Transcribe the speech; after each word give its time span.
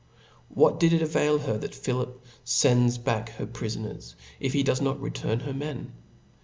What 0.49 0.79
does 0.79 0.89
k 0.93 0.99
avail 1.01 1.37
her, 1.37 1.59
that 1.59 1.75
Philip 1.75 2.25
fends 2.43 2.97
back 2.97 3.29
her 3.33 3.45
pri 3.45 3.67
foncrs, 3.67 4.15
if 4.39 4.51
he 4.51 4.63
docs 4.63 4.81
not 4.81 4.99
return 4.99 5.41
her 5.41 5.53
men 5.53 5.91